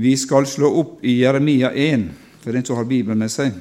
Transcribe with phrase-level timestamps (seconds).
[0.00, 2.06] Vi skal slå opp i Jeremia 1,
[2.40, 3.52] for den som har Bibelen med seg.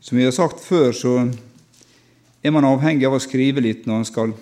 [0.00, 1.12] Som jeg har sagt før, så
[2.44, 4.34] er man avhengig av å skrive litt når man skal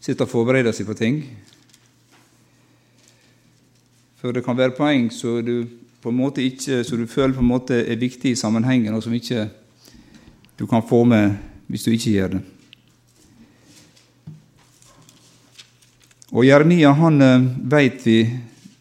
[0.00, 1.18] sitte og forberede seg på ting.
[4.22, 5.66] For det kan være poeng så du,
[6.40, 9.50] ikke, så du føler på en måte er viktig i sammenhengen, og som ikke
[10.56, 11.34] du kan få med
[11.68, 12.40] hvis du ikke gjør det.
[16.32, 17.20] Og Jeremia han
[17.68, 18.16] veit vet vi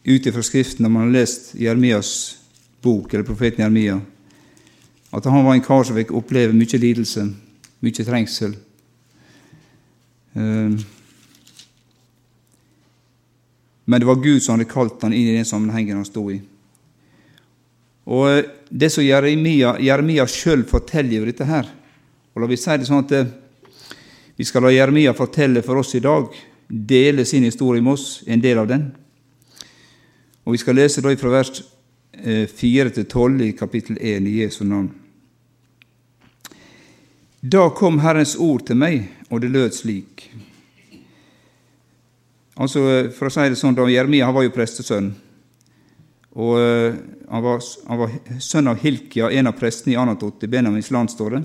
[0.04, 2.38] ut ifra Skriften, når man har lest Jeremias
[2.82, 4.00] bok, eller profeten Jeremia,
[5.12, 7.26] at han var en kar som fikk oppleve mye lidelse,
[7.84, 8.56] mye trengsel.
[10.34, 10.80] Eh,
[13.86, 16.40] men det var Gud som hadde kalt han inn i den sammenhengen han sto i.
[18.10, 21.68] Og eh, Det som Jeremia, Jeremia sjøl forteller jo dette her
[22.32, 23.12] og La vi si det sånn at
[24.40, 26.32] vi skal la Jeremia fortelle for oss i dag
[26.72, 28.86] dele sin historie med oss, en del av den.
[30.46, 31.62] Og Vi skal lese da fra vers
[32.22, 34.90] 4 til 12 i kapittel 1 i Jesu navn.
[37.42, 40.28] Da kom Herrens ord til meg, og det lød slik
[42.62, 45.14] Altså, For å si det sånn, da Jeremia han var jo prestesønn.
[46.36, 46.94] og uh,
[47.32, 51.10] han, var, han var, sønn av Hilkia, en av prestene i Anatot i Benjamins land,
[51.10, 51.42] står det.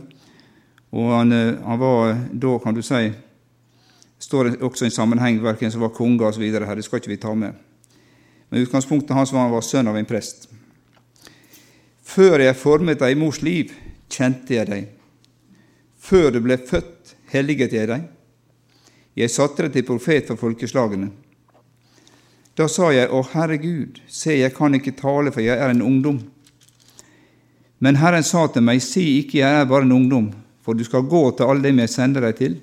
[0.91, 1.33] Og han,
[1.65, 3.13] han var da, kan du si,
[4.19, 6.43] står det også en sammenheng verken som var konge osv.
[6.43, 6.75] her.
[6.75, 7.55] Det skal ikke vi ta med.
[8.49, 10.49] Men utgangspunktet hans var han var sønn av en prest.
[12.07, 13.73] Før jeg formet deg i mors liv,
[14.13, 14.87] kjente jeg deg.
[15.99, 18.07] Før du ble født, helliget jeg deg.
[19.17, 21.11] Jeg satte deg til profet for folkeslagene.
[22.57, 25.85] Da sa jeg, Å Herre Gud, se, jeg kan ikke tale, for jeg er en
[25.85, 26.23] ungdom.
[27.85, 30.31] Men Herren sa til meg, Si ikke jeg er bare en ungdom,
[30.65, 32.57] for du skal gå til alle dem jeg sender deg til,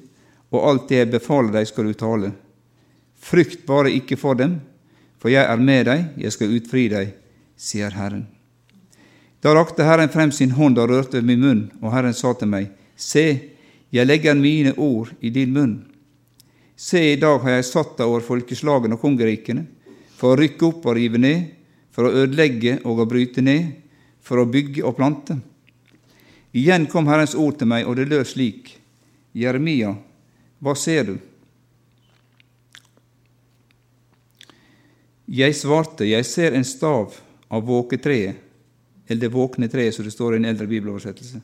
[0.54, 2.32] og alt det jeg befaler deg, skal du tale.
[3.24, 4.58] Frykt bare ikke for dem,
[5.24, 7.14] for jeg er med deg, jeg skal utfri deg,
[7.56, 8.26] sier Herren.
[9.40, 12.52] Da rakte Herren frem sin hånd og rørte ved min munn, og Herren sa til
[12.52, 13.24] meg, Se,
[13.88, 15.78] jeg legger mine ord i din munn.
[16.76, 19.64] Se, i dag har jeg satt deg over folkeslagene og kongerikene,
[20.20, 21.48] for å rykke opp og rive ned,
[21.96, 23.72] for å ødelegge og å bryte ned,
[24.20, 25.40] for å bygge og plante.
[26.52, 28.76] Igjen kom Herrens ord til meg, og det lød slik,
[29.32, 29.96] Jeremia,
[30.60, 31.16] hva ser du?
[35.26, 37.16] Jeg svarte, jeg ser en stav
[37.48, 38.40] av våketreet,
[39.08, 41.42] eller det våkne treet, som det står i en eldre bibeloversettelse.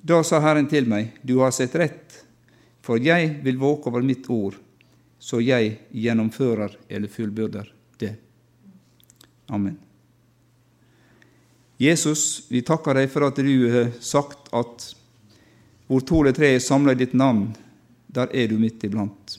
[0.00, 2.16] Da sa Herren til meg, du har sett rett,
[2.80, 4.56] for jeg vil våke over mitt ord,
[5.20, 7.68] så jeg gjennomfører eller fullbyrder
[8.00, 8.14] det.
[9.52, 9.76] Amen.
[11.80, 14.88] Jesus, vi takker deg for at du har sagt at
[15.90, 17.48] hvor to eller tre er samla i ditt navn,
[18.06, 19.36] der er du midt iblant.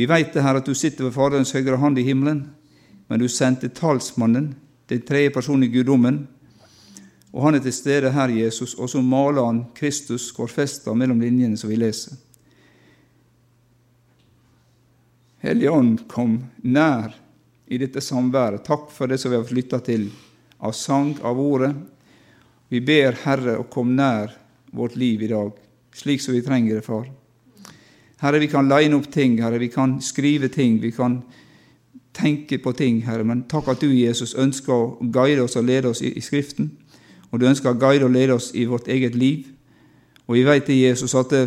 [0.00, 2.46] Vi veit det her at du sitter ved Faderens høyre hand i himmelen,
[3.12, 4.54] men du sendte talsmannen,
[4.88, 6.22] den tredje personen i guddommen,
[7.34, 11.60] og han er til stede her, Jesus, og så maler han Kristus korfesta mellom linjene
[11.60, 12.16] som vi leser.
[15.44, 17.12] Hellige Ånd kom nær
[17.68, 18.64] i dette samværet.
[18.64, 20.08] Takk for det som vi har fått lytta til
[20.64, 21.74] av sang, av ordet.
[22.72, 24.32] Vi ber Herre å komme nær
[24.72, 25.52] vårt liv i dag,
[25.92, 27.10] slik som vi trenger det, Far.
[28.20, 31.22] Herre, vi kan line opp ting, Herre, vi kan skrive ting, vi kan
[32.12, 33.24] tenke på ting, Herre.
[33.24, 36.68] Men takk at du, Jesus, ønsker å guide oss og lede oss i, i Skriften.
[37.30, 39.48] Og du ønsker å guide og lede oss i vårt eget liv.
[40.26, 41.46] Og vi vet Jesus, at det,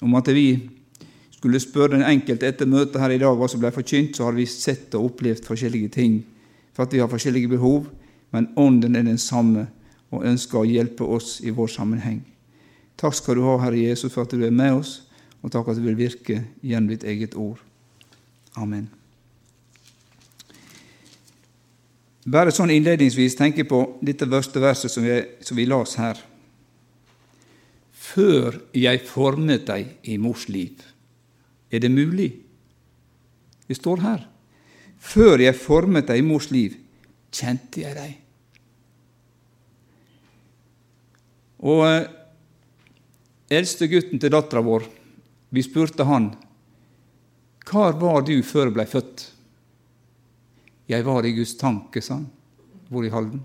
[0.00, 0.46] om at vi
[1.34, 4.38] skulle spørre den enkelte etter møtet her i dag hva som ble forkynt, så har
[4.38, 6.20] vi sett og opplevd forskjellige ting.
[6.76, 7.88] For at vi har forskjellige behov,
[8.32, 9.66] men Ånden er den samme
[10.12, 12.20] og ønsker å hjelpe oss i vår sammenheng.
[13.00, 15.00] Takk skal du ha, Herre Jesus, for at du er med oss
[15.42, 17.60] og takk at du vil virke gjennom ditt eget ord.
[18.58, 18.86] Amen.
[22.22, 26.20] Bare sånn innledningsvis tenke på dette første verset som vi, som vi las her.
[27.90, 30.78] Før jeg formet deg i mors liv.
[31.72, 32.30] Er det mulig?
[33.66, 34.26] Det står her.
[35.02, 36.76] Før jeg formet deg i mors liv,
[37.34, 38.18] kjente jeg deg.
[41.66, 42.10] Og eh,
[43.58, 44.86] eldste gutten til dattera vår
[45.52, 46.32] vi spurte han,
[47.68, 49.26] Hvor var du før du blei født?
[50.88, 52.30] Jeg var i Guds tanke, sa han.
[52.88, 53.42] Hvor i Halden?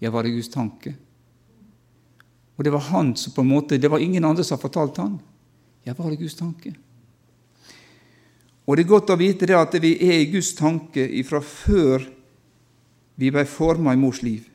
[0.00, 0.94] Jeg var i Guds tanke.
[2.56, 5.20] Og det var han som på en måte, det var ingen andre som fortalte han.
[5.84, 6.74] Jeg var i Guds tanke.
[8.64, 12.08] Og det er godt å vite det at vi er i Guds tanke fra før
[13.20, 14.48] vi ble forma i mors liv.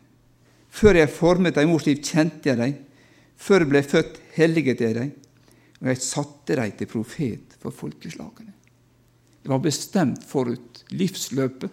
[0.74, 2.78] Før jeg formet deg i mors liv, kjente jeg deg.
[3.38, 5.19] Før jeg ble født, helliget jeg deg
[5.80, 8.56] og jeg satte deg til profet for folkeslagene.
[9.40, 11.72] Det var bestemt forut livsløpet.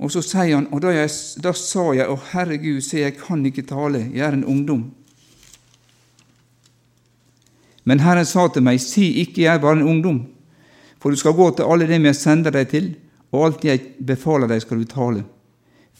[0.00, 1.10] Og så sier han, og da, jeg,
[1.44, 4.86] da sa jeg, å Herregud, se, jeg kan ikke tale, jeg er en ungdom.
[7.84, 10.22] Men Herren sa til meg, si ikke jeg er bare en ungdom,
[11.00, 12.88] for du skal gå til alle dem jeg sender deg til,
[13.30, 15.26] og alt jeg befaler deg, skal du tale.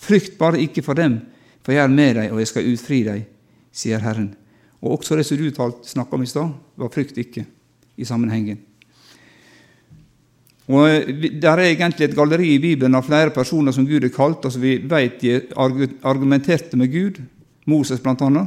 [0.01, 1.19] Frykt bare ikke for dem,
[1.65, 3.25] for jeg er med deg, og jeg skal utfri deg,
[3.73, 4.33] sier Herren.
[4.81, 5.51] Og også det som du
[5.85, 7.45] snakka om i stad, var frykt ikke
[8.01, 8.59] i sammenhengen.
[10.71, 10.89] Og
[11.43, 14.63] Der er egentlig et galleri i Bibelen av flere personer som Gud har kalt, som
[14.63, 15.41] vi vet de
[16.03, 17.21] argumenterte med Gud,
[17.67, 18.47] Moses bl.a.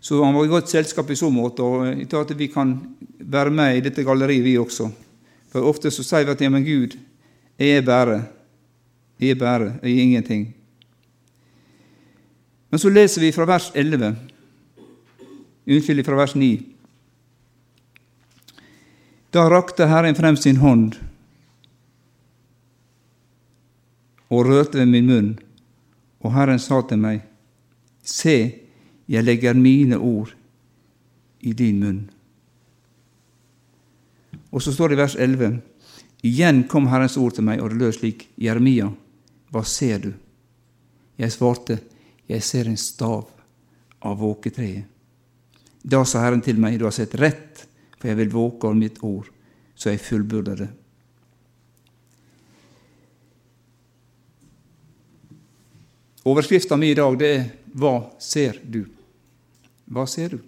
[0.00, 2.74] Så han var i godt selskap i så måte, og jeg tror at vi kan
[3.18, 4.90] være med i dette galleriet, vi også.
[5.52, 6.96] For ofte så sier vi at ja, men Gud,
[7.58, 8.22] jeg er bare.
[9.20, 10.54] Jeg er bare, jeg er ingenting.
[12.72, 14.14] Men så leser vi fra vers 11,
[15.68, 16.46] unnskyld, fra vers 9.
[19.32, 20.94] Da rakte Herren frem sin hånd
[24.32, 25.28] og rørte ved min munn,
[26.24, 27.20] og Herren sa til meg,
[28.02, 28.38] Se,
[29.04, 30.32] jeg legger mine ord
[31.44, 32.00] i din munn.
[34.48, 35.60] Og så står det i vers 11.:
[36.24, 38.88] Igjen kom Herrens ord til meg, og det lød slik, Jeremia,
[39.52, 40.12] hva ser du?
[41.20, 41.82] Jeg svarte,
[42.30, 43.28] jeg ser en stav
[44.02, 44.88] av våketreet.
[45.82, 47.64] Da sa Herren til meg, du har sett rett,
[47.98, 49.28] for jeg vil våke over mitt ord,
[49.74, 50.70] så jeg fullbyrder det.
[56.22, 58.86] Overskrifta mi i dag det er 'Hva ser du?'
[59.90, 60.38] Hva ser du?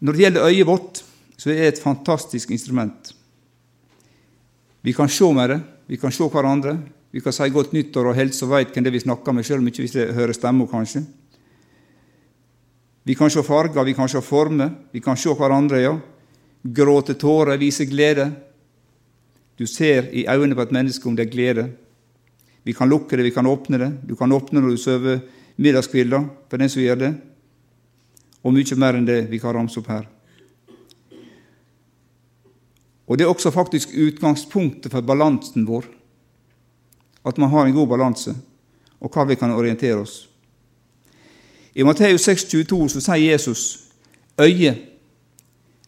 [0.00, 1.04] Når det gjelder øyet vårt,
[1.36, 3.14] så er det et fantastisk instrument.
[4.82, 6.78] Vi kan se med det, vi kan se hverandre,
[7.14, 9.62] vi kan si godt nyttår og helse og veit hvem det vi snakker med, selv
[9.62, 11.04] om ikke vi hører stemma, kanskje.
[13.06, 15.92] Vi kan se farger, vi kan se former, vi kan se hverandre, ja.
[16.64, 18.26] Gråte tårer, vise glede.
[19.54, 21.68] Du ser i øynene på et menneske om det er glede.
[22.64, 23.92] Vi kan lukke det, vi kan åpne det.
[24.08, 25.20] Du kan åpne når du sover
[25.56, 27.14] middagskvila, for den som gjør det.
[28.42, 30.08] Og mye mer enn det vi kan ramse opp her.
[33.06, 35.84] Og Det er også faktisk utgangspunktet for balansen vår,
[37.24, 38.34] at man har en god balanse,
[39.00, 40.28] og hva vi kan orientere oss.
[41.74, 43.62] I Matteus 6,22 så sier Jesus
[44.40, 44.90] øyet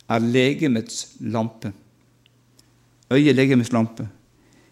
[0.08, 1.72] er legemets lampe.
[3.10, 4.08] Øyet er legemets lampe.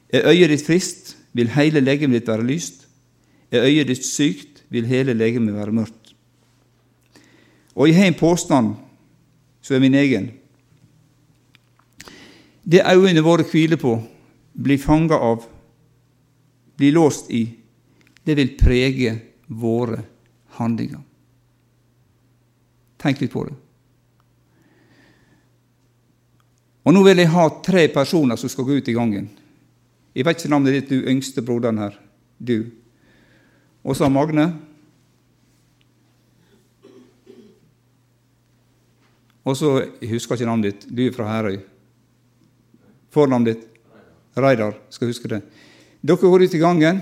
[0.08, 2.86] Er øyet ditt frist, vil hele legemet ditt være lyst.
[3.50, 6.14] Er øyet ditt sykt, vil hele legemet være mørkt.
[7.74, 8.74] Og jeg har en påstand
[9.62, 10.30] som er min egen.
[12.64, 13.98] Det øynene våre hviler på,
[14.54, 15.42] blir fanga av,
[16.76, 17.44] blir låst i,
[18.24, 20.02] det vil prege våre
[20.58, 21.02] handlinger.
[22.96, 23.54] Tenk litt på det.
[26.84, 29.28] Og Nå vil jeg ha tre personer som skal gå ut i gangen.
[30.14, 31.96] Jeg vet ikke navnet ditt, du yngste broderen her.
[32.38, 32.70] Du.
[33.84, 34.46] Og så Magne.
[39.44, 39.70] Og så
[40.00, 40.86] Jeg husker ikke navnet ditt.
[40.88, 41.58] Du er fra Herøy.
[43.12, 43.66] Fornavnet ditt?
[44.36, 44.76] Reidar.
[44.90, 45.42] Skal huske det.
[46.04, 46.98] Dere går ut i gangen,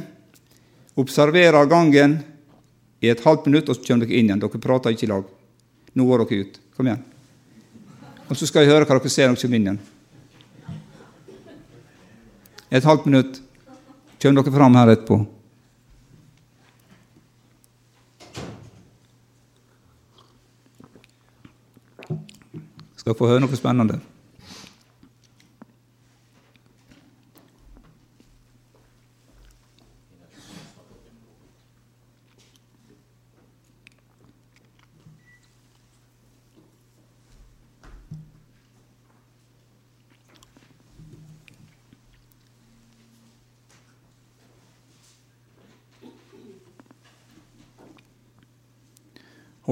[0.94, 2.20] observerer gangen
[3.02, 4.42] i et halvt minutt, og så kommer dere inn igjen.
[4.44, 5.24] Dere prater ikke i lag.
[5.98, 6.60] Nå går dere ut.
[6.76, 7.02] Kom igjen.
[8.28, 9.80] Og så skal jeg høre hva dere ser når dere kommer inn igjen.
[12.70, 13.42] Et halvt minutt.
[14.22, 15.18] Kommer dere fram her etterpå.
[23.02, 23.98] Skal få høre noe spennende.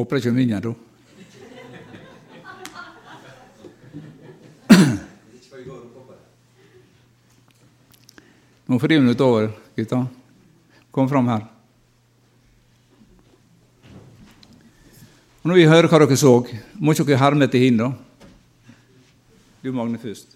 [0.00, 0.72] Håper jeg kommer inn igjen, da.
[8.70, 10.06] Nå får minutter over, gutta.
[10.90, 11.42] Kom fram her.
[15.42, 16.32] Og Når vi hører hva dere så,
[16.80, 17.92] må ikke dere herme etter hin, da?
[19.60, 20.32] Du, Magne, først.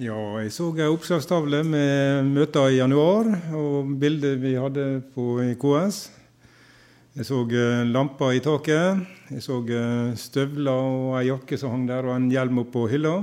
[0.00, 6.19] Ja, jeg så ei oppslagstavle med møter i januar og bilder vi hadde på KS.
[7.20, 9.00] Jeg så lampa lamper i taket.
[9.28, 13.18] Jeg så eh, støvler og ei jakke som hang der, og en hjelm oppå hylla.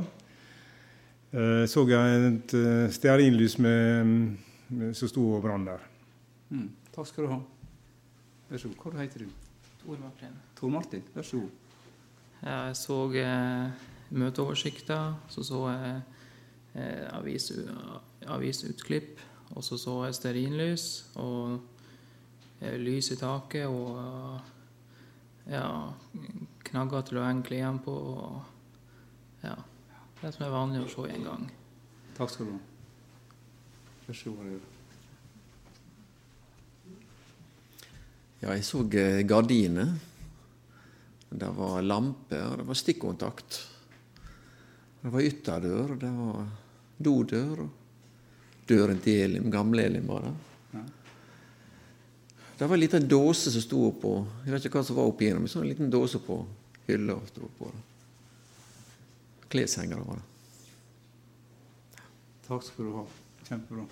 [1.34, 2.54] Jeg eh, så et
[2.94, 5.88] stearinlys som sto og brant der.
[6.54, 7.40] Mm, takk skal du ha.
[8.52, 8.94] Vær så god.
[8.94, 9.32] Hva heter du?
[9.82, 10.36] Tor Martin.
[10.60, 11.50] Tor Martin, vær så god.
[12.44, 16.02] Jeg så eh, møteoversikta, Så så jeg
[16.76, 17.50] eh, avis,
[18.28, 19.18] avisutklipp.
[19.56, 20.86] Og så så jeg stearinlys
[21.16, 21.77] og eh,
[22.60, 24.40] lys i taket og
[25.52, 25.68] ja,
[26.68, 27.94] knagger til å henge klærne på.
[27.94, 28.40] Og,
[29.44, 29.56] ja,
[30.22, 31.46] det som er vanlig å se i en gang.
[32.18, 32.64] Takk skal du ha.
[34.08, 34.74] Vær så god.
[38.38, 39.96] Ja, jeg så eh, gardiner.
[41.28, 43.58] Det var lampe, og det var stikkontakt.
[45.02, 46.46] Det var ytterdør, det var
[46.98, 47.66] dodør.
[47.66, 50.34] og Døren til Elim, gamle Elim var det.
[52.58, 54.14] Det var en liten dåse som sto oppå
[54.46, 56.40] Jeg vet ikke hva som var oppi gjennom, så en liten dåse på
[56.88, 57.20] hylla.
[59.48, 60.26] Kleshengere var det.
[62.48, 63.06] Takk skal du ha.
[63.48, 63.86] Kjempebra.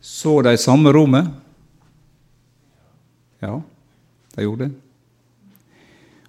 [0.00, 1.28] Så de samme rommet?
[3.42, 3.60] Ja,
[4.34, 4.72] de gjorde det.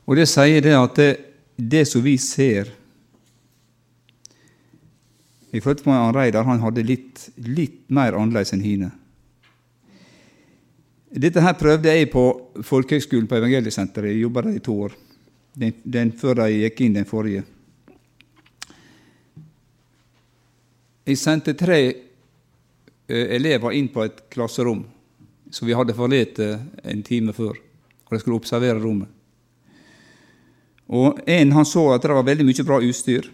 [0.09, 1.09] Og det sier det at det,
[1.55, 2.75] det som vi ser
[5.49, 8.91] Jeg følte på en Reidar han hadde litt, litt mer annerledes enn hine.
[11.09, 12.23] Dette her prøvde jeg på
[12.61, 14.11] folkehøgskolen på Evangeliesenteret.
[14.13, 14.93] Jeg jobba der i to år.
[15.57, 17.41] Den, den, før de gikk inn den forrige.
[21.09, 24.83] Jeg sendte tre eh, elever inn på et klasserom
[25.49, 27.57] som vi hadde forlatt en time før.
[28.05, 29.09] Og de skulle observere rommet.
[30.89, 33.25] Og En han så at det var veldig mye bra utstyr.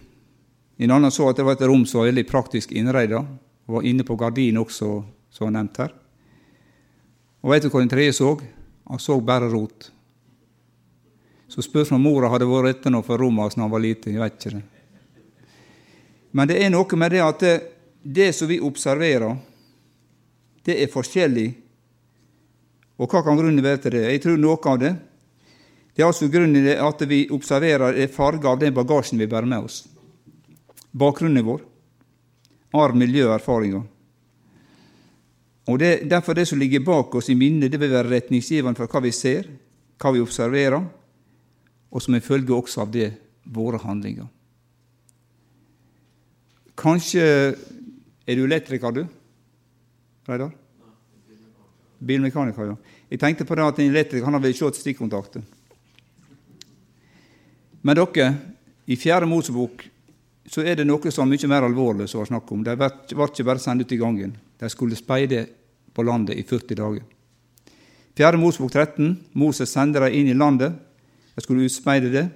[0.80, 3.26] En annen så at det var et rom som var veldig praktisk innreida.
[3.68, 5.94] Var inne på gardinen også, som var nevnt her.
[7.46, 8.32] Og vet du hva den tredje så?
[8.90, 9.92] Han så bare rot.
[11.48, 14.16] Så spørsmålet om mora hadde vært etter noe for rommet hans da han var liten.
[14.16, 14.64] Jeg vet ikke det.
[16.36, 17.54] Men det er noe med det at det,
[18.02, 19.38] det som vi observerer,
[20.66, 21.52] det er forskjellig
[22.96, 24.06] og hva kan grunnen være til det?
[24.08, 24.94] Jeg tror noe av det
[25.96, 29.64] det er altså grunnen til at vi observerer er av den bagasjen vi bærer med
[29.64, 29.86] oss.
[30.92, 31.62] Bakgrunnen vår.
[32.76, 33.86] Arv, miljø og erfaringer.
[35.68, 38.92] Og det, Derfor det som ligger bak oss i minnet, det vil være retningsgivende for
[38.92, 39.48] hva vi ser,
[39.98, 40.84] hva vi observerer,
[41.92, 43.10] og som en følge også av det
[43.46, 44.28] våre handlinger.
[46.76, 47.24] Kanskje
[48.28, 49.06] er du elektriker, du?
[50.28, 50.52] Reidar?
[52.06, 52.76] Bilmekaniker, ja.
[53.10, 55.46] Jeg tenkte på det at en elektriker han har vel slått stikkontakter.
[57.86, 58.32] Men dere,
[58.86, 59.86] i Fjerde Mosebok
[60.50, 62.66] så er det noe som er mye mer alvorlig som var snakk om.
[62.66, 62.90] De ble
[63.30, 64.36] ikke bare sendt ut i gangen.
[64.60, 65.46] De skulle speide
[65.94, 67.04] på landet i 40 dager.
[68.18, 68.38] 4.
[68.40, 69.16] Mosebok 13.
[69.34, 70.76] Moses sendte dem inn i landet.
[71.36, 72.28] De skulle utspeide det.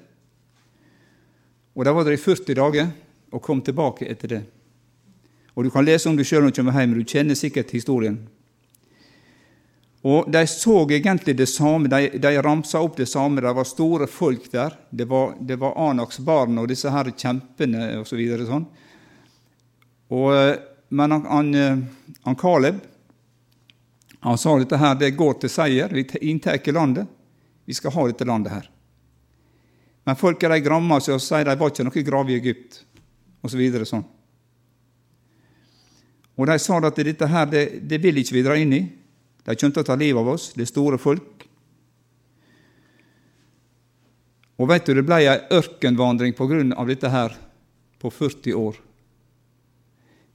[1.76, 2.90] Og De var der i 40 dager
[3.32, 4.42] og kom tilbake etter det.
[5.56, 8.20] Og Du kan lese om det sjøl når du kommer hjem, du kjenner sikkert historien.
[10.08, 13.42] Og de så egentlig det samme, de, de ramsa opp det samme.
[13.44, 14.78] Det var store folk der.
[14.90, 18.16] Det var, det var Anaks barn og disse her kjempene osv.
[18.16, 18.64] Videre, sånn.
[20.16, 20.56] Og, eh,
[20.90, 21.78] men han, han, eh,
[22.26, 22.80] han, Caleb
[24.20, 25.94] han sa dette her, det går til seier.
[25.94, 27.08] Vi inntar landet.
[27.66, 28.70] Vi skal ha dette landet her.
[30.04, 32.82] Men folket de gramma og sier de var ikke noe grav i Egypt,
[33.46, 33.62] osv.
[33.78, 34.08] Så sånn.
[36.40, 38.82] Og de sa at dette her, det, det vil ikke vi dra inn i.
[39.44, 40.52] De kommer til å ta livet av oss.
[40.56, 41.46] Det er store folk.
[44.60, 47.36] Og vet du, det ble ei ørkenvandring på grunn av dette her
[48.00, 48.80] på 40 år.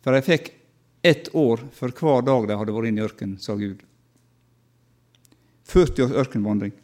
[0.04, 0.52] For de fikk
[1.04, 3.80] ett år for hver dag de hadde vært inne i ørkenen, sa Gud.
[5.68, 6.74] 40 års ørkenvandring.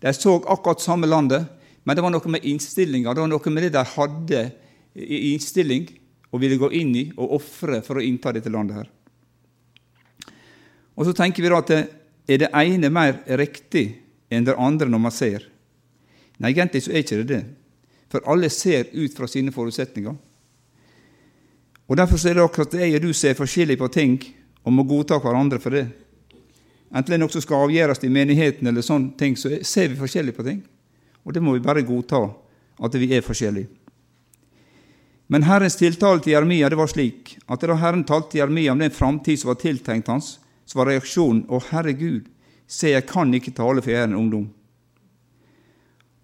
[0.00, 1.44] De så akkurat samme landet,
[1.84, 3.12] men det var noe med innstillinga.
[3.12, 4.42] Det var noe med det de hadde
[4.96, 5.90] i innstilling
[6.30, 8.88] og ville gå inn i og ofre for å innta dette landet her.
[10.96, 13.86] Og så tenker vi da at er det ene mer riktig
[14.32, 15.44] enn det andre når man ser?
[16.40, 17.44] Nei, egentlig så er ikke det det.
[18.10, 20.16] For alle ser ut fra sine forutsetninger.
[21.90, 24.12] Og Derfor er det akkurat jeg og du ser forskjellig på ting
[24.62, 25.88] og må godta hverandre for det.
[26.90, 29.98] Enten det er noe som skal avgjøres i menigheten, eller sånne ting, så ser vi
[29.98, 30.60] forskjellig på ting.
[31.26, 32.22] Og det må vi bare godta,
[32.78, 33.68] at vi er forskjellige.
[35.30, 38.82] Men Herrens tiltale til Jeremia det var slik at da Herren talte til Jeremia om
[38.82, 42.26] den framtid som var tiltenkt hans, så var reaksjonen 'Å, Herregud,
[42.66, 44.50] se, jeg kan ikke tale, for jeg er en ungdom'.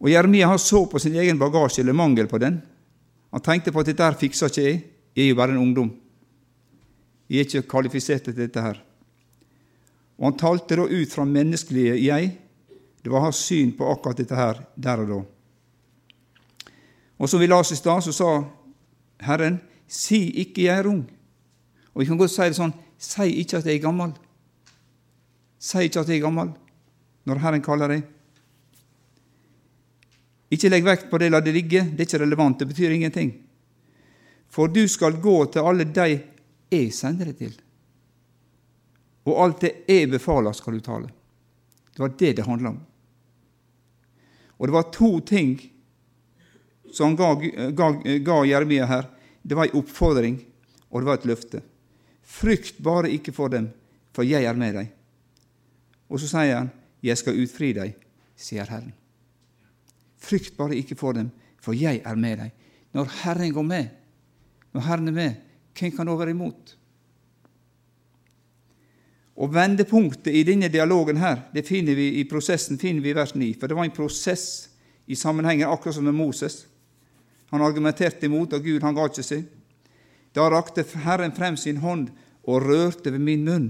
[0.00, 2.62] Og Jeremia han så på sin egen bagasje, eller mangel på den.
[3.32, 4.82] Han tenkte på at dette her fikser ikke jeg,
[5.16, 5.88] jeg er jo bare en ungdom.
[7.28, 8.82] Jeg er ikke kvalifisert til dette her.
[10.18, 12.36] Og Han talte da ut fra menneskelige jeg.
[13.02, 15.20] Det var hans syn på akkurat dette her der og da.
[17.18, 18.30] Og som vi las i stad, så sa
[19.24, 21.06] Herren, si ikke jeg er ung.
[21.94, 24.12] Og vi kan godt si det sånn, si ikke at jeg er gammel.
[25.58, 26.52] Si ikke at jeg er gammel
[27.26, 28.04] når Herren kaller deg.
[30.52, 31.82] Ikke legg vekt på det, la det ligge.
[31.88, 32.58] Det er ikke relevant.
[32.60, 33.32] Det betyr ingenting.
[34.50, 36.08] For du skal gå til alle de
[36.72, 37.54] jeg sender deg til.
[39.26, 41.10] Og alt det jeg befaler, skal du tale.
[41.92, 42.80] Det var det det handla om.
[44.56, 45.56] Og det var to ting
[46.92, 47.34] som ga,
[47.76, 47.90] ga,
[48.24, 49.08] ga Jeremia her.
[49.42, 50.38] Det var en oppfordring,
[50.90, 51.62] og det var et løfte.
[52.22, 53.68] Frykt bare ikke for dem,
[54.14, 54.92] for jeg er med deg.
[56.10, 56.70] Og så sier han,
[57.04, 57.94] jeg skal utfri deg,
[58.38, 58.94] sier Herren.
[60.22, 61.30] Frykt bare ikke for dem,
[61.62, 62.54] for jeg er med deg.
[62.96, 63.90] Når Herren går med,
[64.76, 65.36] når Herren er med,
[65.76, 66.74] hvem kan da være imot?
[69.36, 73.34] Og Vendepunktet i denne dialogen her, det finner vi i prosessen finner vi i vers
[73.36, 73.50] 9.
[73.56, 74.68] For det var en prosess
[75.06, 76.66] i sammenhengen, akkurat som med Moses.
[77.52, 79.44] Han argumenterte imot, og Gud han ga ikke seg.
[80.36, 82.08] Da rakte Herren frem sin hånd
[82.44, 83.68] og rørte ved min munn.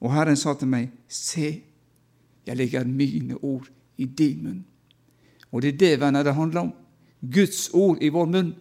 [0.00, 1.60] Og Herren sa til meg, Se,
[2.46, 4.64] jeg legger mine ord i din munn.
[5.52, 6.74] Og det er det, venner, det handler om.
[7.20, 8.52] Guds ord i vår munn.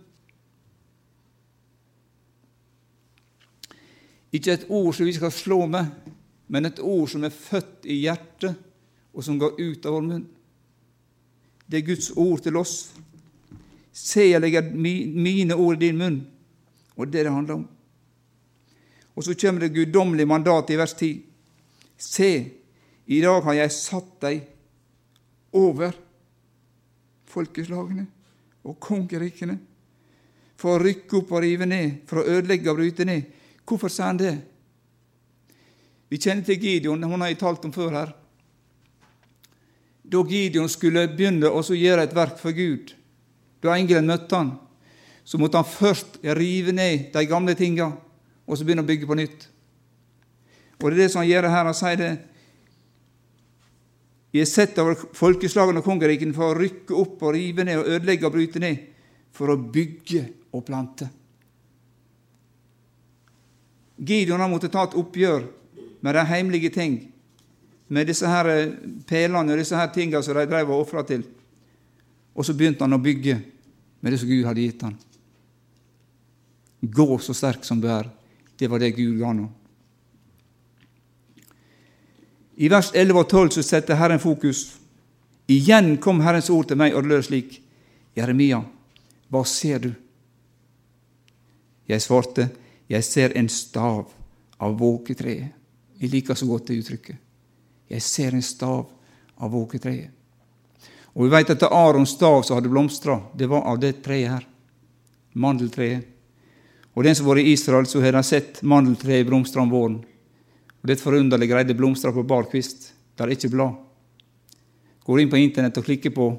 [4.34, 5.90] Ikke et ord som vi skal slå med,
[6.50, 8.58] men et ord som er født i hjertet,
[9.14, 10.28] og som går ut av vår munn.
[11.70, 12.76] Det er Guds ord til oss.
[13.94, 16.20] Se, jeg legger mine ord i din munn.
[16.98, 17.68] Og det er det handler om.
[19.16, 21.10] Og så kommer det guddommelige mandatet i vers 10.
[21.98, 22.32] Se,
[23.06, 24.46] i dag har jeg satt deg
[25.58, 25.96] over
[27.30, 28.06] folkeslagene
[28.64, 29.58] og kongerikene
[30.60, 33.28] for å rykke opp og rive ned, for å ødelegge og bryte ned.
[33.70, 34.38] Hvorfor sier han det?
[36.10, 38.16] Vi kjenner til Gideon, hun har jeg talt om før her.
[40.10, 42.96] Da Gideon skulle begynne å gjøre et verk for Gud,
[43.62, 44.56] da engelen møtte han,
[45.22, 47.92] så måtte han først rive ned de gamle tinga,
[48.50, 49.46] og så begynne å bygge på nytt.
[50.80, 51.68] Og det er det som han gjør her.
[51.68, 52.12] Han sier det.
[54.34, 57.94] Jeg er sett over folkeslagene og kongerikene for å rykke opp og rive ned og
[57.98, 58.82] ødelegge og bryte ned,
[59.36, 60.24] for å bygge
[60.56, 61.10] og plante.
[64.00, 65.46] Gideon har måttet ta et oppgjør
[66.00, 67.00] med de hemmelige ting,
[67.88, 68.74] med disse her eh,
[69.10, 71.26] pelene og disse her tingene som de drev og ofra til.
[72.36, 73.36] Og så begynte han å bygge
[74.00, 74.96] med det som Gud hadde gitt han.
[76.80, 78.08] Gå så sterk som du er.
[78.56, 79.48] Det var det Gud ga nå.
[82.60, 84.66] I vers 11 og 12 så setter Herren fokus.
[85.48, 87.56] Igjen kom Herrens ord til meg, og lød slik.
[88.16, 88.60] Jeremia,
[89.32, 89.92] hva ser du?
[91.90, 92.50] Jeg svarte,
[92.90, 94.10] jeg ser en stav
[94.58, 95.56] av våketreet.
[96.00, 97.18] Jeg liker så godt det uttrykket.
[97.90, 98.88] Jeg ser en stav
[99.38, 100.16] av våketreet.
[101.14, 104.32] Og vi vet at det Arons stav som hadde blomstra, det var av det treet
[104.32, 104.46] her.
[105.34, 106.06] Mandeltreet.
[106.96, 110.00] Og den som har vært i Israel, så har de sett mandeltreet blomstre om våren.
[110.80, 111.68] Og Det er et forunderlig greie.
[111.68, 112.94] Det blomstrer på bar kvist.
[113.16, 113.78] Det er ikke blad.
[115.06, 116.32] Går inn på Internett og klikker på,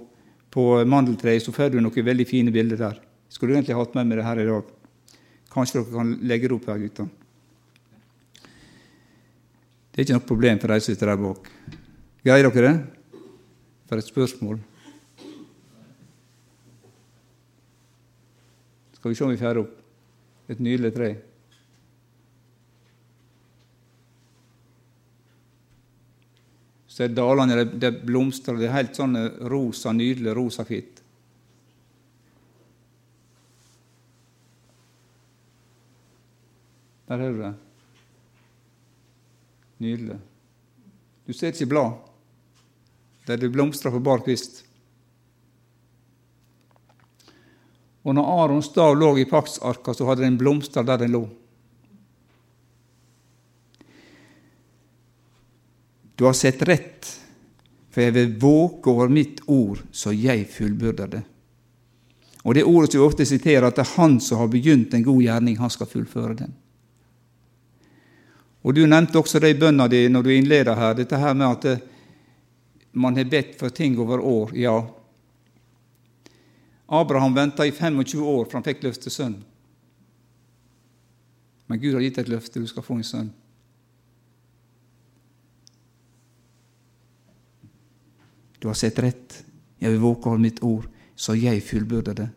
[0.50, 3.00] på mandeltreet, så får du noen veldig fine bilder der.
[3.28, 4.79] Skulle skulle egentlig hatt med meg det her i dag.
[5.50, 7.06] Kanskje dere kan legge det opp her, gutta.
[9.90, 11.48] Det er ikke noe problem for de som sitter der bak.
[12.22, 13.22] Greier dere det?
[13.90, 14.60] For et spørsmål.
[18.94, 21.10] Skal vi se om vi får opp et nydelig tre.
[26.90, 29.16] Så er dalene det blomstrer, det er helt sånn
[29.50, 30.66] rosa, nydelig rosa
[37.10, 37.54] Der er du det.
[39.82, 40.20] Nydelig.
[41.26, 41.98] Du ser ikke blad
[43.30, 44.64] der det blomstrer på bar kvist.
[48.02, 51.20] Og når Arons stav lå i paktsarka, så hadde den blomster der den lå.
[56.16, 57.06] Du har sett rett,
[57.90, 61.22] for jeg vil våke over mitt ord, så jeg fullbyrder det.
[62.42, 65.04] Og det ordet som vi ofte siterer, at det er Han som har begynt en
[65.04, 66.56] god gjerning, han skal fullføre den.
[68.62, 71.46] Og Du nevnte også det i bønna di når du innleder her, dette her med
[71.48, 71.84] at eh,
[72.92, 74.56] man har bedt for ting over år.
[74.56, 74.74] Ja.
[76.86, 79.38] Abraham venta i 25 år for han fikk løfte sønn.
[81.70, 83.30] Men Gud har gitt et løfte du skal få en sønn.
[88.60, 89.38] Du har sett rett.
[89.80, 90.84] Jeg vil våke over mitt ord,
[91.16, 92.28] så jeg fullbyrder det.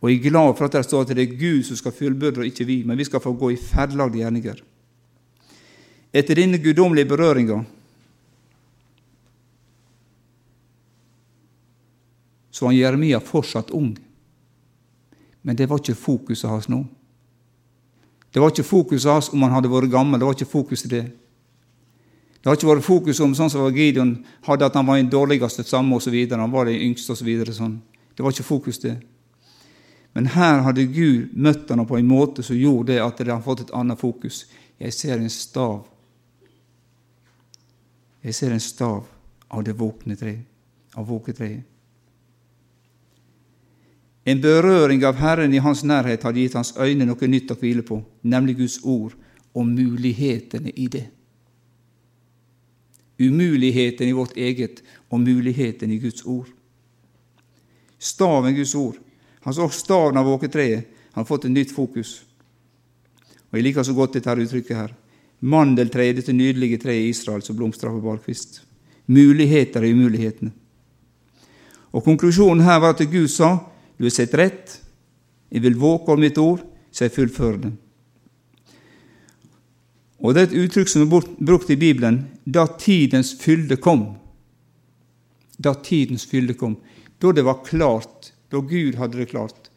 [0.00, 2.40] Og jeg er glad for at det står at det er Gud som skal fullbyrde,
[2.40, 2.78] og ikke vi.
[2.88, 4.62] Men vi skal få gå i ferdelagde gjerninger.
[6.12, 7.60] Etter denne guddommelige berøringa
[12.50, 13.94] så var Jeremia fortsatt ung.
[15.42, 16.82] Men det var ikke fokuset hans nå.
[18.34, 20.20] Det var ikke fokuset hans om han hadde vært gammel.
[20.20, 21.04] Det var ikke fokuset det.
[22.40, 24.14] Det har ikke vært fokus om sånn som Gideon
[24.46, 26.16] hadde, at han var den dårligste samme osv.
[26.32, 27.30] Han var den yngste osv.
[27.52, 27.78] Sånn.
[28.16, 28.96] Det var ikke fokus det.
[30.16, 33.46] Men her hadde Gud møtt henne på en måte som gjorde det at det hadde
[33.46, 34.44] fått et annet fokus.
[34.80, 35.84] Jeg ser en stav.
[38.24, 39.06] Jeg ser en stav
[39.50, 40.36] av det våkne tre,
[40.94, 41.66] av våketreet.
[44.24, 47.82] En berøring av Herren i hans nærhet hadde gitt hans øyne noe nytt å hvile
[47.86, 49.16] på, nemlig Guds ord
[49.56, 51.06] og mulighetene i det.
[53.20, 56.48] Umuligheten i vårt eget og muligheten i Guds ord.
[57.98, 58.96] Staven Guds ord.
[59.44, 60.86] Han så staven av våketreet.
[61.12, 62.22] Han har fått et nytt fokus.
[63.50, 64.94] Og Jeg liker så godt dette uttrykket her.
[65.40, 68.60] Mandeltreet, dette nydelige treet i Israel som blomstrer på barkvist.
[69.08, 70.52] Muligheter i umulighetene.
[71.90, 73.56] Og Konklusjonen her var at Gud sa
[73.96, 74.76] du har sett rett,
[75.50, 77.72] jeg vil våke over mitt ord, så jeg fullfører det.
[80.20, 84.14] Og Det er et uttrykk som er brukt i Bibelen da tidens fylde kom.
[85.56, 86.76] Da tidens fylde kom.
[87.20, 88.32] Da det var klart.
[88.52, 89.70] Da Gud hadde det klart.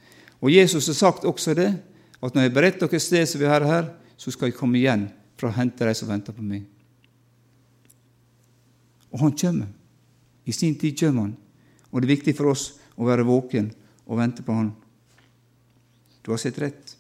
[0.44, 1.72] Og Jesus har sagt også det,
[2.24, 4.78] at når jeg beretter dere dere sted som vi har her, så skal jeg komme
[4.80, 5.08] igjen
[5.44, 6.64] for å hente de som venter på meg.
[9.12, 9.68] Og han kommer.
[10.48, 11.34] I sin tid kommer han.
[11.92, 13.68] Og det er viktig for oss å være våken
[14.08, 14.72] og vente på han.
[16.24, 16.96] Du har sett rett.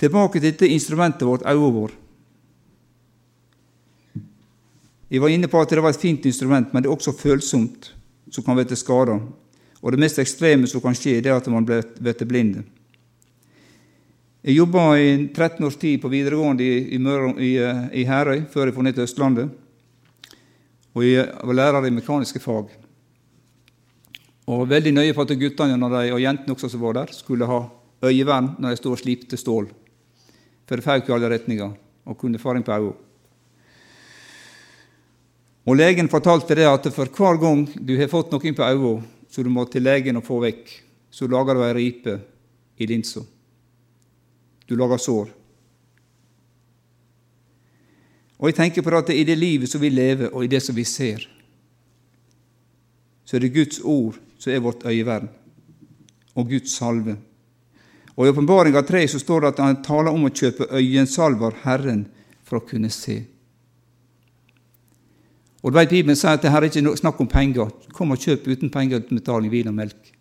[0.00, 1.98] Tilbake til dette instrumentet vårt, øyet vårt.
[5.12, 7.90] Jeg var inne på at det var et fint instrument, men det er også følsomt,
[8.32, 9.20] som kan bli skada.
[9.82, 12.62] Og det mest ekstreme som kan skje, det er at man blir blind.
[14.42, 17.50] Jeg jobba i 13 års tid på videregående i, i, i,
[18.00, 19.52] i Herøy før jeg kom ned til Østlandet.
[20.98, 22.72] Og jeg var lærer i mekaniske fag.
[24.50, 27.60] Og veldig nøye på at guttene og jentene også som var der, skulle ha
[28.02, 29.70] øyevern når de stod og slipte stål
[30.66, 31.70] for det fauk i alle retninger
[32.08, 32.98] og kunne faring på øynene.
[35.66, 39.44] Og Legen fortalte det at for hver gang du har fått noe på øynene som
[39.44, 40.72] du må til legen og få vekk,
[41.14, 42.16] så lager du ei ripe
[42.82, 43.22] i linsa.
[44.72, 45.26] Du lager sår.
[48.40, 50.74] Og jeg tenker på at i det livet som vi lever, og i det som
[50.74, 51.26] vi ser,
[53.28, 55.28] så er det Guds ord som er vårt øyevern,
[56.32, 57.18] og Guds salve.
[58.16, 62.06] Og I Åpenbaringa 3 så står det at han taler om å kjøpe øyensalver Herren
[62.40, 63.20] for å kunne se.
[65.60, 67.68] Og du vet, Bibelen sier at det her er ikke snakk om penger.
[67.92, 70.14] Kom og kjøp uten penger betaling vin og melk.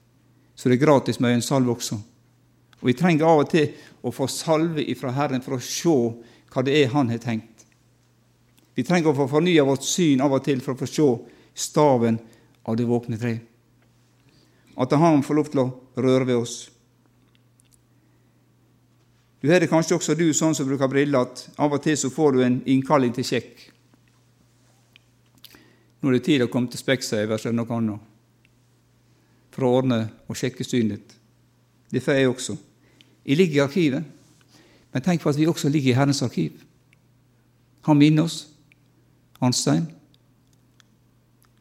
[0.53, 2.03] Så det er gratis med øyensalve også.
[2.81, 5.95] Og Vi trenger av og til å få salve ifra Herren for å se
[6.51, 7.65] hva det er Han har tenkt.
[8.75, 11.07] Vi trenger å få fornya vårt syn av og til for å få se
[11.53, 12.17] staven
[12.65, 13.39] av det våkne tre.
[14.77, 16.69] At Han får lov til å røre ved oss.
[19.41, 22.11] Du har det kanskje også du sånn som bruker briller, at av og til så
[22.13, 23.71] får du en innkalling til sjekk.
[26.01, 28.07] Nå er det tid å komme til Specsavers eller noe annet
[29.51, 29.97] for å ordne
[30.29, 31.15] og sjekke synet ditt.
[31.91, 32.55] Det får jeg også.
[33.25, 34.03] Jeg ligger i arkivet,
[34.91, 36.57] men tenk på at vi også ligger i Herrens arkiv.
[37.87, 38.47] Han minner oss.
[39.41, 39.87] Hanstein.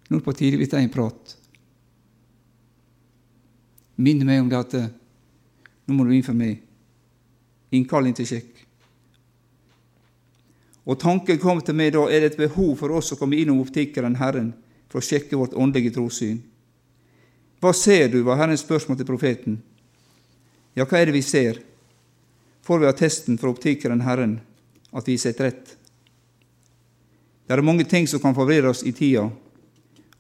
[0.09, 1.37] Nå er det på tide vi tar en prat.
[3.97, 4.91] Minner meg om det at eh,
[5.87, 6.59] nå må du inn for meg
[7.71, 8.65] innkalling til sjekk.
[10.91, 13.61] Og tanken kom til meg da er det et behov for oss å komme innom
[13.63, 14.53] optikeren Herren
[14.91, 16.41] for å sjekke vårt åndelige trossyn.
[17.61, 19.59] Hva ser du, var Herrens spørsmål til profeten.
[20.75, 21.59] Ja, hva er det vi ser?
[22.63, 24.39] Får vi attesten fra optikeren Herren
[24.95, 25.77] at vi sitter rett?
[27.47, 29.25] Det er mange ting som kan forvirre oss i tida,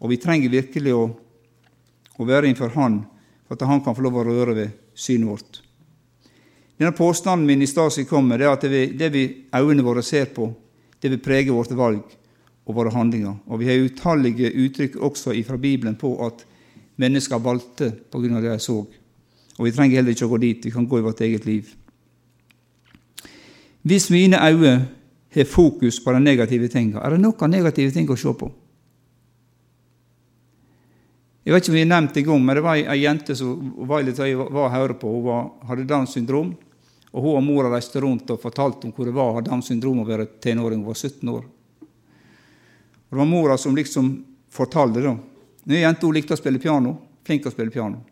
[0.01, 1.05] og vi trenger virkelig å,
[2.19, 3.03] å være innenfor Han
[3.47, 5.61] for at Han kan få lov å røre ved synet vårt.
[6.81, 9.85] Denne påstanden min i stad som kommer, det er at det vi, det vi øynene
[9.85, 10.49] våre ser på,
[10.99, 12.01] det vil prege vårt valg
[12.65, 13.37] og våre handlinger.
[13.47, 16.43] Og Vi har utallige uttrykk også fra Bibelen på at
[16.97, 18.81] mennesker valgte på grunn av det de så.
[19.59, 20.65] Og Vi trenger heller ikke å gå dit.
[20.65, 21.75] Vi kan gå i vårt eget liv.
[23.83, 24.89] Hvis mine øyne
[25.35, 28.51] har fokus på de negative tingene, er det noen negative ting å se på.
[31.45, 33.35] Jeg vet ikke om vi har nevnt det en gang, men det var ei jente
[33.35, 35.13] som var litt, var og hørte på.
[35.15, 36.53] Hun var, hadde Downs syndrom.
[37.11, 39.71] Og Hun og mora reiste rundt og fortalte om hvor det var å ha Downs
[39.73, 40.85] syndrom å være tenåring.
[40.85, 41.49] Hun var 17 år.
[43.09, 44.13] Og Det var mora som liksom
[44.53, 45.17] fortalte det.
[45.65, 46.95] Denne jenta hun likte å spille piano.
[47.27, 48.05] Flink å spille piano.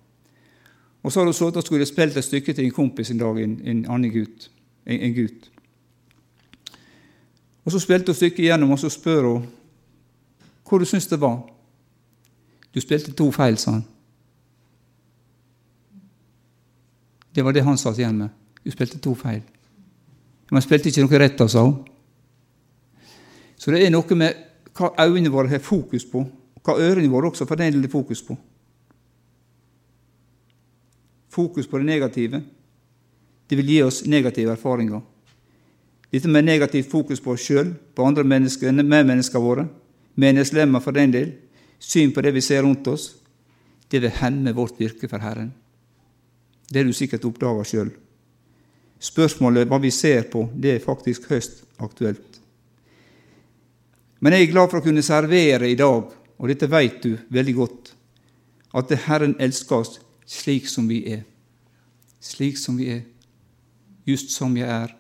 [1.08, 3.38] Og Så hadde hun sittet og skulle spilt et stykke til en kompis en dag,
[3.40, 4.50] en, en annen gutt.
[4.86, 5.46] En, en gutt.
[7.64, 9.46] Og Så spilte hun stykket igjennom, og så spør hun
[10.68, 11.38] hvor du syns det var.
[12.74, 13.86] Du spilte to feil, sa han.
[17.34, 18.28] Det var det han satt igjen med.
[18.64, 19.40] Du spilte to feil.
[20.50, 21.78] Men spilte ikke noe rett, sa hun.
[23.56, 24.44] Så det er noe med
[24.76, 26.26] hva øynene våre har fokus på,
[26.60, 28.36] hva ørene våre også for fokus på.
[31.38, 32.42] Fokus på det negative,
[33.48, 35.00] det vil gi oss negative erfaringer.
[36.10, 39.68] Dette med negativt fokus på oss sjøl, på andre mennesker, medmenneskene våre,
[40.18, 41.30] menneskelemmer for den del,
[41.78, 43.12] syn på det vi ser rundt oss,
[43.88, 45.52] det vil hemme vårt virke for Herren.
[46.68, 47.92] Det har du sikkert oppdaga sjøl.
[48.98, 52.40] Spørsmålet hva vi ser på, det er faktisk høyst aktuelt.
[54.20, 57.54] Men jeg er glad for å kunne servere i dag, og dette vet du veldig
[57.56, 57.92] godt,
[58.76, 59.96] at Herren elsker oss
[60.28, 61.24] slik som vi er.
[62.20, 63.02] Slik som vi er.
[64.08, 64.94] Just som jeg er.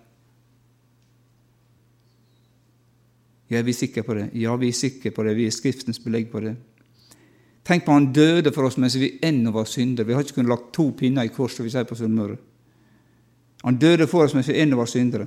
[3.48, 4.28] Ja, er vi sikre på det?
[4.36, 5.36] Ja, vi er sikre på det.
[5.36, 6.56] Vi er Skriftens belegg på det.
[7.64, 10.06] Tenk på han døde for oss mens vi ennå var syndere.
[10.08, 12.36] Vi har ikke kunnet lagt to pinner i kors, som vi sier på Sunnmøre.
[13.64, 15.26] Han døde for oss mens vi ennå var syndere.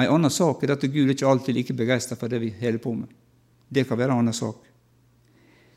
[0.00, 2.80] En annen sak er at Gud er ikke alltid like begeistra for det vi holder
[2.80, 3.08] på med.
[3.68, 4.56] Det kan være en annen sak.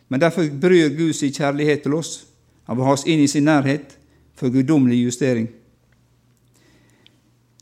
[0.08, 2.14] Men derfor bryr Gud sin kjærlighet til oss.
[2.68, 3.98] Han vil ha oss inn i sin nærhet
[4.40, 5.48] for guddommelig justering.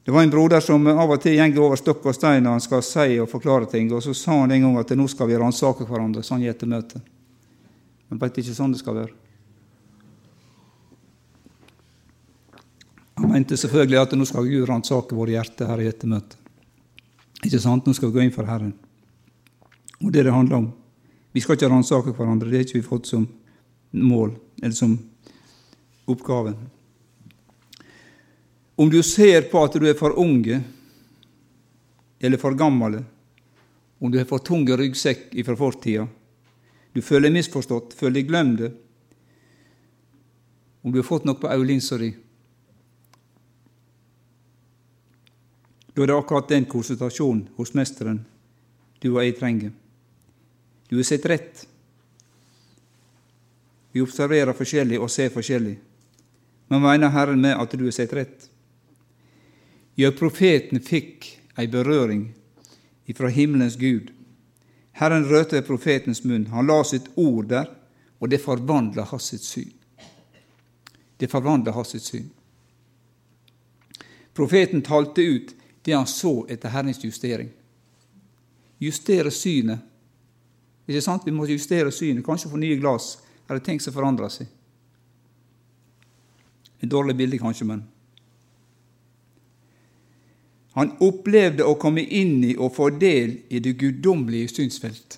[0.03, 2.63] Det var en broder som av og til går over stokk og stein når han
[2.63, 5.37] skal si og forklare ting, og så sa han en gang at nå skal vi
[5.37, 7.01] ransake hverandre, sånn i ettermøtet.
[8.09, 9.13] Men er ikke sånn det skal være.
[13.21, 16.39] Han mente selvfølgelig at nå skal Gud ransake våre hjerter her i dette møtet.
[17.45, 17.85] Ikke sant?
[17.85, 18.73] Nå skal vi gå inn for Herren.
[20.01, 20.67] Og det det handler om.
[21.31, 22.49] Vi skal ikke ransake hverandre.
[22.49, 23.27] Det har ikke vi fått som
[23.91, 24.99] mål, eller som
[26.05, 26.53] oppgave.
[28.75, 30.61] Om du ser på at du er for unge
[32.21, 33.01] eller for gammel,
[33.99, 36.07] om du har for tung ryggsekk fra fortida,
[36.91, 38.63] du føler deg misforstått, føler deg glemt,
[40.81, 42.11] om du har fått noe på øyelinsa di
[45.91, 48.21] Da er det akkurat den konsultasjonen hos Mesteren
[49.01, 49.71] du og jeg trenger.
[50.87, 51.65] Du har sett rett.
[53.91, 55.75] Vi observerer forskjellig og ser forskjellig.
[56.71, 58.47] Men mener Herren med at du har sett rett?
[59.99, 61.27] Ja, profeten fikk
[61.59, 62.29] ei berøring
[63.11, 64.13] ifra himmelens Gud.
[64.95, 66.47] Herren rørte ved profetens munn.
[66.53, 67.67] Han la sitt ord der,
[68.19, 69.71] og det forvandla hans sitt syn.
[71.19, 72.29] Det forvandla hans sitt syn.
[74.33, 75.51] Profeten talte ut
[75.83, 77.49] det han så etter Herrens justering.
[78.79, 79.83] Justere synet.
[80.87, 81.25] Ikke sant?
[81.25, 84.49] Vi må justere synet, kanskje få nye glass eller ting som forandrer seg.
[86.81, 87.83] Et dårlig bilde, kanskje, men
[90.71, 95.17] Han opplevde å komme inn i og få del i det guddommelige synsfelt.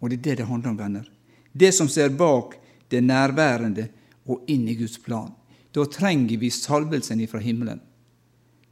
[0.00, 1.06] Og det er det det handler om, venner.
[1.52, 2.58] Det som ser bak
[2.92, 3.88] det nærværende
[4.28, 5.32] og inn i Guds plan.
[5.72, 7.80] Da trenger vi salvelsen ifra himmelen.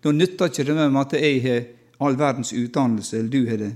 [0.05, 1.65] Da nytter ikke det med at jeg har
[2.05, 3.73] all verdens utdannelse, eller du har det.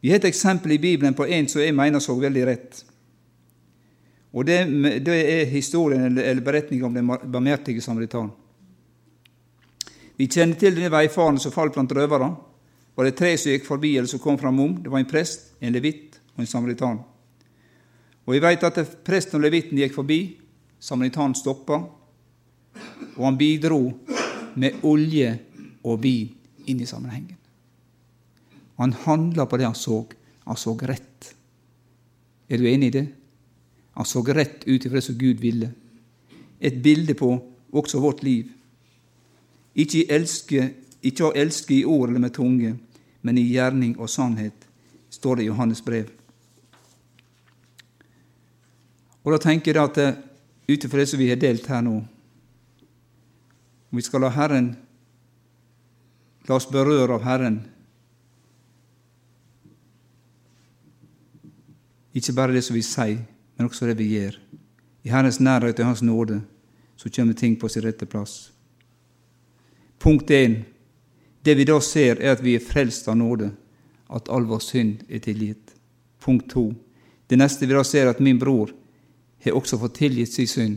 [0.00, 2.84] Vi har et eksempel i Bibelen på en som jeg mener så veldig rett.
[4.32, 4.58] Og Det,
[5.04, 8.30] det er historien eller, beretningen om den barmhjertige samaritan.
[10.16, 12.28] Vi kjenner til denne veifaren som falt blant røvere.
[12.94, 14.74] Var det tre som gikk forbi eller som kom fram om?
[14.82, 17.00] Det var en prest, en levitt og en samaritan.
[18.26, 20.20] Og Vi vet at presten og levitten gikk forbi.
[20.80, 21.76] Samaritanen stoppa,
[23.16, 23.82] og han bidro
[24.54, 25.34] med olje
[25.84, 26.30] og vin
[26.66, 27.36] inn i sammenhengen.
[28.80, 30.06] Han handla på det han så.
[30.48, 31.34] Han så rett.
[32.48, 33.06] Er du enig i det?
[33.92, 35.70] Han så rett ut ifra det som Gud ville.
[36.60, 37.34] Et bilde på
[37.70, 38.48] også vårt liv.
[39.74, 40.70] Ikke, elske,
[41.20, 42.74] å elske i ord eller med tunge,
[43.20, 44.66] men i gjerning og sannhet,
[45.10, 46.08] står det i Johannes brev.
[49.22, 50.16] Og Da tenker jeg at eh,
[50.68, 51.98] ut ifra det som vi har delt her nå,
[53.90, 54.72] om vi skal la Herren
[56.48, 57.60] la oss berøre av Herren.
[62.20, 63.22] Ikke bare det som vi sier,
[63.56, 64.34] men også det vi gjør.
[65.08, 66.42] I Herrens nærhet og Hans nåde
[67.00, 68.50] så kommer ting på sin rette plass.
[69.98, 70.58] Punkt 1.
[71.42, 73.48] Det vi da ser, er at vi er frelst av nåde,
[74.12, 75.72] at all vår synd er tilgitt.
[76.20, 76.66] Punkt 2.
[77.30, 78.74] Det neste vi da ser, er at min bror
[79.44, 80.76] har også fått tilgitt sin synd.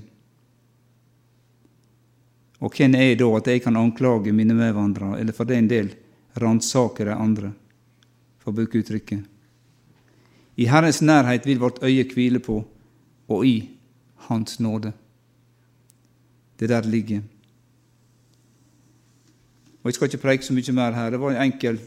[2.63, 5.91] Og hvem er jeg da at jeg kan anklage mine medvandrere, eller for den del
[6.39, 7.51] ransake de andre,
[8.39, 9.32] for å bruke uttrykket?
[10.57, 12.63] I Herrens nærhet vil vårt øye hvile på,
[13.27, 13.69] og i
[14.15, 14.91] Hans nåde.
[16.59, 17.21] Det der ligger.
[19.83, 21.09] Og Jeg skal ikke preke så mye mer her.
[21.09, 21.79] Det var en enkel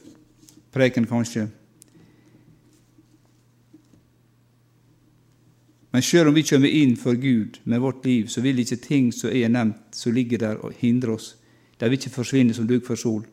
[0.72, 1.48] preken, kanskje.
[5.92, 9.14] Men sjøl om vi kommer inn for Gud med vårt liv, så vil ikke ting
[9.14, 11.36] som er nevnt, som ligger der og hindre oss.
[11.80, 13.24] De vil ikke forsvinne som dugg for sol.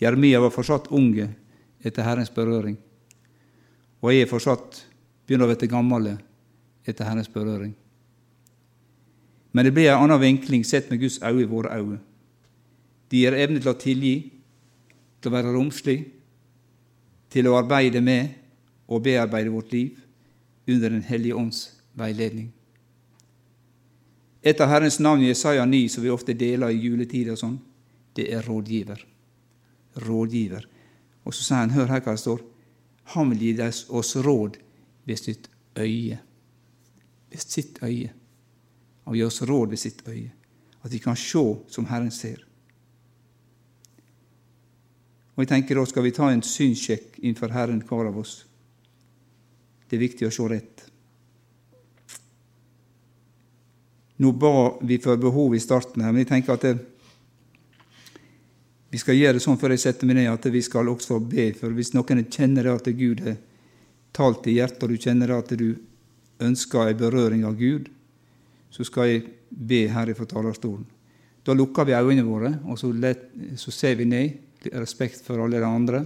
[0.00, 1.30] Jeremia var fortsatt unge
[1.80, 2.76] etter Herrens berøring.
[4.00, 4.84] Og jeg er fortsatt
[5.26, 6.10] begynner å bli gammel
[6.88, 7.74] etter Herrens berøring.
[9.52, 11.98] Men det blir en annen vinkling sett med Guds øyne i våre øyne.
[13.10, 14.14] De gir evne til å tilgi,
[15.20, 15.98] til å være romslig,
[17.30, 18.36] til å arbeide med
[18.90, 19.98] og bearbeide vårt liv
[20.70, 21.60] under Den hellige ånds
[21.98, 22.52] veiledning.
[24.42, 27.58] Et av Herrens navn i Jesaja 9, som vi ofte deler i juletid, og sånn,
[28.16, 29.02] det er rådgiver.
[30.06, 30.64] Rådgiver.
[31.26, 32.40] Og så sier han, hør her hva det står,
[33.10, 34.56] han vil gi oss råd
[35.04, 36.18] ved sitt øye.
[37.30, 38.12] Ved sitt øye.
[39.04, 40.30] Han vil gi oss råd ved sitt øye.
[40.82, 42.46] At vi kan se som Herren ser.
[45.34, 48.46] Og jeg tenker Da skal vi ta en synssjekk innenfor Herren, hver av oss.
[49.88, 50.86] Det er viktig å se rett.
[54.20, 56.74] Nå ba vi for behov i starten, her, men jeg tenker at det,
[58.90, 61.52] vi skal gjøre det sånn før jeg setter meg ned, at vi skal også be.
[61.54, 63.36] For hvis noen kjenner at Gud har
[64.16, 65.68] talt i hjertet, og du kjenner at du
[66.42, 67.86] ønsker en berøring av Gud,
[68.74, 70.86] så skal jeg be her fra talerstolen.
[71.46, 75.62] Da lukker vi øynene våre, og så, let, så ser vi ned respekt for alle
[75.62, 76.02] de andre.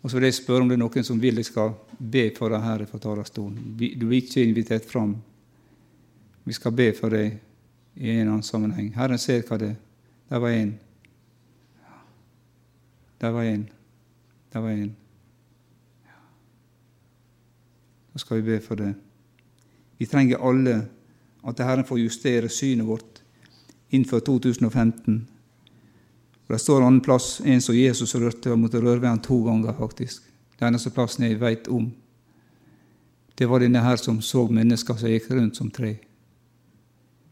[0.00, 2.52] Og så vil jeg spørre om det er noen som vil jeg skal be for
[2.52, 3.56] deg her fra talerstolen.
[3.76, 5.16] Du er ikke invitert fram.
[6.44, 7.40] Vi skal be for deg
[8.00, 8.92] i en annen sammenheng.
[8.96, 9.82] Herren ser hva det er.
[10.30, 10.76] Der var én.
[13.20, 13.68] Der var en.
[14.52, 14.90] Der var én.
[18.12, 18.94] Da skal vi be for det.
[19.98, 20.88] Vi trenger alle
[21.46, 23.22] at Herren får justere synet vårt
[23.90, 25.28] innenfor 2015
[26.50, 29.20] og Det står en annen plass en som Jesus rørte, og måtte røre ved han
[29.22, 30.24] to ganger, faktisk.
[30.58, 31.84] Det eneste plassen jeg veit om.
[33.38, 35.92] Det var denne her som så mennesker som gikk rundt som tre.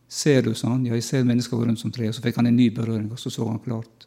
[0.08, 0.86] Ser du, sa han.
[0.86, 2.06] Ja, jeg ser mennesker rundt som tre.
[2.06, 4.06] Og så fikk han en ny berøring, og så så han klart.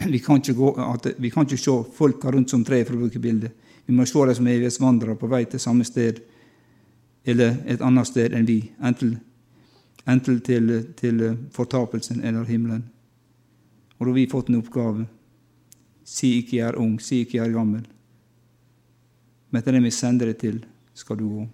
[0.00, 3.02] Vi kan ikke, gå, at, vi kan ikke se folka rundt som tre for å
[3.02, 3.52] bruke bildet.
[3.84, 6.22] Vi må se dem som evighetsvandrere på vei til samme sted
[7.24, 9.18] eller et annet sted enn vi, enten,
[10.08, 12.86] enten til, til fortapelsen eller himmelen.
[13.98, 15.04] Og da har vi fått en oppgave.
[16.04, 17.82] Si ikke jeg er ung, si ikke jeg er gammel.
[19.50, 20.62] Men etter det vi sender deg til,
[20.96, 21.44] skal du gå.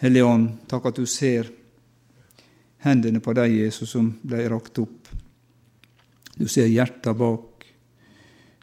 [0.00, 1.50] Hellige Ånd, takk at du ser
[2.84, 4.99] hendene på deg, Jesus, som ble rakt opp.
[6.40, 7.66] Du ser hjertet bak.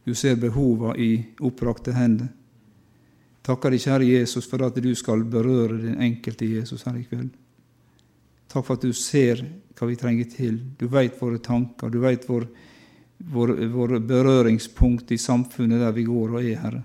[0.04, 1.12] Du ser behova i
[1.46, 2.32] opprakte hender.
[3.46, 7.30] Takker deg, kjære Jesus, for at du skal berøre den enkelte Jesus her i kveld.
[8.50, 9.44] Takk for at du ser
[9.78, 10.58] hva vi trenger til.
[10.80, 12.48] Du veit våre tanker, du veit vår,
[13.32, 16.84] vår, vår, berøringspunkt i samfunnet der vi går og er, Herre.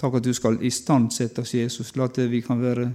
[0.00, 1.92] Takk at du skal istandsette oss, Jesus.
[2.00, 2.88] La at vi kan være,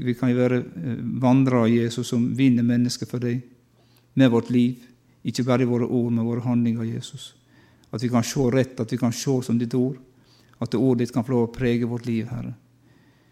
[0.00, 3.44] vi kan være eh, vandrere, Jesus, som vinner mennesker for deg
[4.16, 4.86] med vårt liv.
[5.22, 7.34] Ikke bare i våre ord, men våre handlinger, Jesus.
[7.90, 9.96] At vi kan se rett, at vi kan se som ditt ord.
[10.58, 12.54] At ordet ditt kan få lov å prege vårt liv, Herre.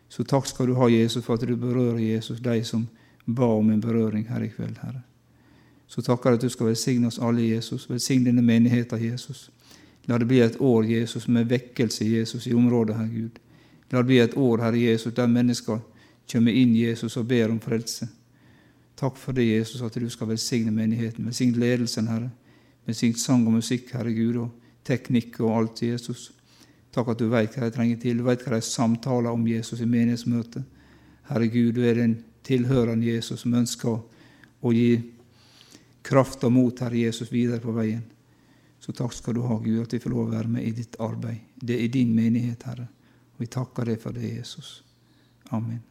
[0.09, 2.87] Så takk skal du ha, Jesus, for at du berører Jesus, de som
[3.25, 5.03] ba om en berøring her i kveld, Herre.
[5.89, 7.87] Så takker jeg at du skal velsigne oss alle, Jesus.
[7.91, 9.49] Velsigne denne menigheten, Jesus.
[10.09, 13.39] La det bli et år, Jesus, med vekkelse, Jesus, i området, Herre Gud.
[13.93, 15.81] La det bli et år, Herre Jesus, der mennesker
[16.33, 18.09] kommer inn Jesus og ber om frelse.
[18.99, 21.27] Takk for det, Jesus, at du skal velsigne menigheten.
[21.29, 22.33] Velsign ledelsen, Herre.
[22.87, 24.51] Velsign sang og musikk, Herre Gud, og
[24.87, 26.33] teknikk og alt, Jesus.
[26.95, 28.19] Takk at du vet hva de trenger til.
[28.19, 30.65] Du vet hva de samtaler om Jesus i menighetsmøtet.
[31.29, 34.01] Herre Gud, du er den tilhørende Jesus som ønsker
[34.65, 34.91] å gi
[36.09, 38.03] kraft og mot, Herre Jesus, videre på veien.
[38.83, 40.97] Så takk skal du ha, Gud, at vi får lov å være med i ditt
[41.05, 41.55] arbeid.
[41.55, 42.89] Det er din menighet, Herre.
[43.37, 44.81] Og vi takker deg for det, Jesus.
[45.55, 45.85] Amen.